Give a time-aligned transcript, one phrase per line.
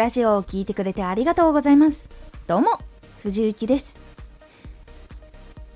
[0.00, 2.08] ラジオを聴いてくれてありがとうございます。
[2.46, 2.68] どうも、
[3.22, 4.00] 藤幸です。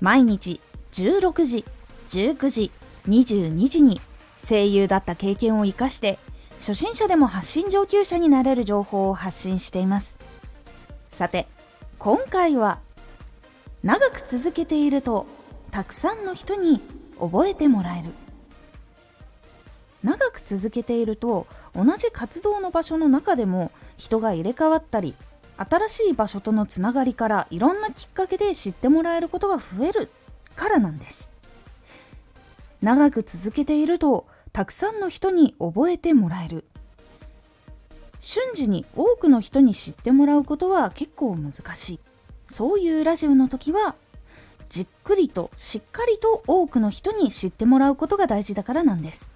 [0.01, 0.59] 毎日
[0.93, 1.63] 16時、
[2.09, 2.71] 19時、
[3.07, 4.01] 22時に
[4.43, 6.17] 声優だった経験を活かして
[6.53, 10.17] 初心者でも発信上級者になれる情報を発信しています。
[11.09, 11.47] さて、
[11.99, 12.79] 今回は
[13.83, 15.27] 長く続けていると
[15.69, 16.81] たくさんの人に
[17.19, 18.09] 覚えてもらえる。
[20.05, 25.15] 長く続けていると同じ活動の場所の中でも人が入れ替わったり
[25.57, 30.09] 新しい場所とのつながりからいろんなきっかけで知ってもらえることが増える
[30.55, 31.31] からなんです。
[32.81, 36.65] 長く続けているとたくさんの人に覚えてもらえる。
[38.19, 41.99] 瞬時に多くの人に知ってもらうことは結構難しい。
[42.47, 43.95] そういうラジオの時は
[44.69, 49.31] じっくりとしっかりと多くの人に知ってもらうことが大事だからなんです。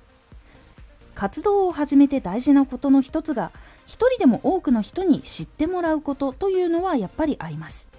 [1.19, 3.51] 活動を始めて大事なことの一つが
[3.85, 7.89] 一人でも多くの人に知ってもらうことというのはやっぱりあります。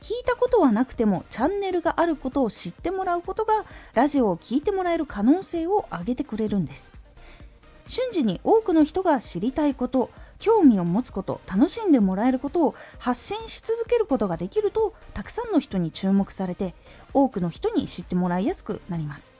[0.00, 6.90] 聞いたことはなくてもチャンネルがあることを知ってもらうことがラジオを聴いてもらえる可能性を上げてくれるんです。
[7.86, 16.74] 瞬時に多くの人が知りたいこと興味を持つこと楽しんでもらえることを発信し続けることができるとたくさんの人に注目されて
[17.14, 19.36] 多くの人に知ってもらいやすくなります。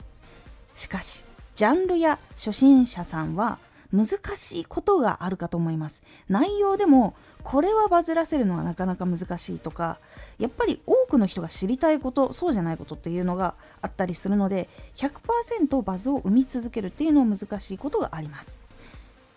[0.77, 1.25] しかし
[1.59, 3.59] ジャンルや初心者さんは
[3.93, 4.07] 難
[4.37, 6.05] しいことがあるかと思います。
[6.29, 9.99] 内容でもこれはバズらせるのはなかなか難しいとか
[10.39, 18.61] やっぱり多くの人が知りたいことそうじゃないことっていうのがあったりするので100%バズを生み続けるっていうのは難しいことがあります。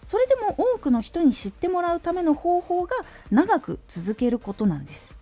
[0.03, 2.91] それでも多くの人に知ってもらうための方法が
[3.31, 5.15] 長く続けることなんです。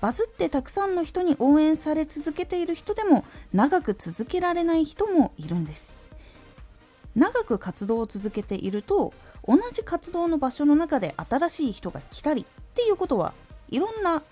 [0.00, 5.98] バズってたくさんの人に応援され続けている人でも長く続けられない人もいるんです。
[7.20, 9.12] 長く活動を続けていると
[9.46, 13.34] 同じ活動の場所の中で新しい人が来たりっていうことは
[13.68, 14.22] いろんな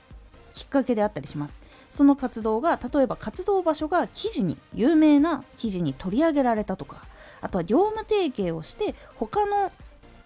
[0.54, 1.60] きっかけであったりします。
[1.91, 7.04] その活動が例えば活動場所が記事に有名な記事に取り上げられたとか
[7.43, 9.71] あとは業務提携をして他の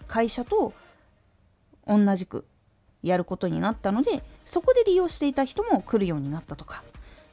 [0.07, 0.73] 会社と
[1.85, 2.45] 同じく
[3.01, 6.81] やることになったのでそこで利用していた人も来るようになったとか。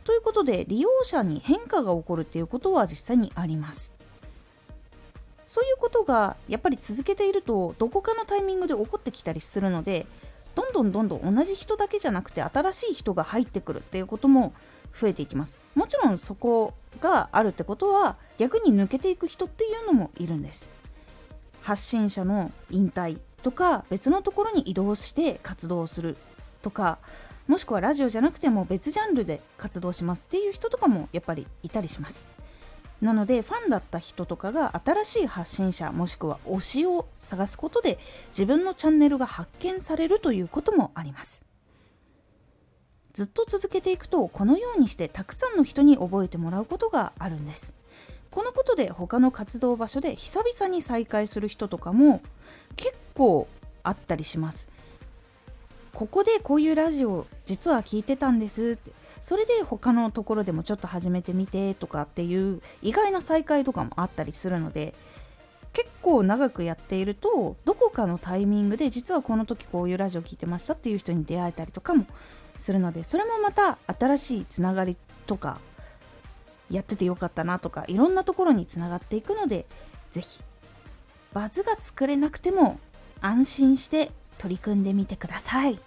[0.03, 4.00] ということで利用者に変化が起こるっていうことは実際にあります。
[5.51, 10.07] そういうことがやっぱり続けているとどこかのタイミングで起こってきたりするので
[10.55, 14.53] どんどんどんどん同じ人だけじゃなくて新しい人が入ってくるっていうことも
[14.95, 15.59] 増えていきます。
[15.75, 20.71] もちろんそこがあるってことは逆に抜けていく人っていうのもいるんです。
[21.63, 26.17] 発信者の引退とか別のところに移動して活動する
[26.63, 27.01] とか
[27.49, 32.29] もしくはラジオじゃなくても別ジャンルで活動しますっていう人とかもやっぱりいたりします。
[33.01, 41.45] なのでファンだった人とかが新しい発信者もしくは推しを探すことで自分のチャンネルが発見されるということもあります。
[43.13, 47.75] ずっと続けていくとこのようにしてたくさんの人に覚えてもらうことがあるんです。
[48.31, 52.23] このことで他の活動場所で久々に再会する人とかも
[52.77, 53.49] 結構
[53.83, 54.69] あったりします。
[55.93, 64.95] ここでこういうラジオ実は聞いてたんですってそれで他のところでもちょっと始めてみてとかっていう意外な再会とかもあったりするので
[65.73, 72.07] 結構長くやっているとどこかのタイミングで実はこの時こういうラジオ聞いてましたっていう人に出会えたりとかも
[72.57, 75.61] するのでそれもまた新しいつながりとか
[76.71, 79.67] やっててよかったなとかいろんなところにつながっていくので
[80.11, 80.43] 是非
[81.33, 82.79] バズが作れなくても
[83.21, 85.79] 安心して取り組んでみてください。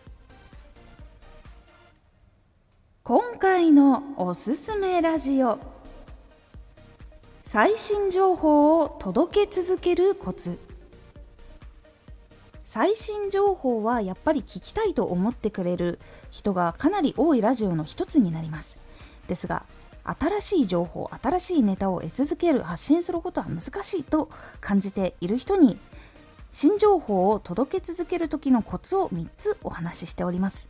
[3.06, 5.60] 今回のおすすめラジオ。
[7.44, 10.58] 最新情報を届け続けるコツ。
[12.64, 16.00] 最新情報はやっぱり聞きたいと思ってくれる
[16.32, 18.80] 人がかなり多いラジオの一つになります。
[19.28, 19.66] ですが
[20.06, 24.30] 新しい情報新しいネタを得続ける発信することは難しいと
[24.62, 25.78] 感じている人に
[26.52, 30.70] 新情報を届け続ける時のコツを3つお話ししております。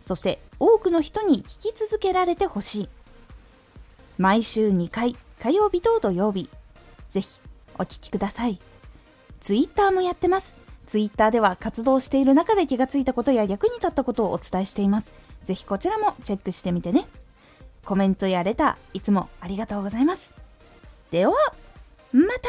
[0.00, 2.88] そして多くの人に聞き続けられてほしい。
[4.16, 6.50] 毎週2回、火曜日と土曜日。
[7.08, 7.40] ぜひ
[7.78, 8.58] お聴きください。
[9.40, 10.56] Twitter もやってます。
[10.86, 15.14] Twitter では活動している中で気がついたことや役に立ったことをお伝えしています。
[15.44, 17.06] ぜひこちらもチェックしてみてね。
[17.84, 20.34] コメントやレター、いつもありがとうございます。
[21.10, 21.32] では、
[22.12, 22.48] また